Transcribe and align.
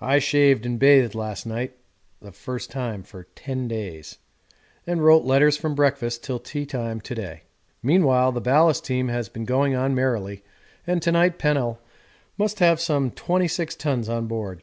I 0.00 0.18
shaved 0.18 0.64
and 0.64 0.78
bathed 0.78 1.14
last 1.14 1.44
night 1.44 1.76
(the 2.22 2.32
first 2.32 2.70
time 2.70 3.02
for 3.02 3.24
10 3.34 3.68
days) 3.68 4.16
and 4.86 5.04
wrote 5.04 5.26
letters 5.26 5.58
from 5.58 5.74
breakfast 5.74 6.24
till 6.24 6.38
tea 6.38 6.64
time 6.64 7.02
to 7.02 7.14
day. 7.14 7.42
Meanwhile 7.82 8.32
the 8.32 8.40
ballast 8.40 8.86
team 8.86 9.08
has 9.08 9.28
been 9.28 9.44
going 9.44 9.74
on 9.74 9.94
merrily, 9.94 10.42
and 10.86 11.02
to 11.02 11.12
night 11.12 11.36
Pennell 11.38 11.80
must 12.38 12.60
have 12.60 12.80
some 12.80 13.10
26 13.10 13.76
tons 13.76 14.08
on 14.08 14.26
board. 14.26 14.62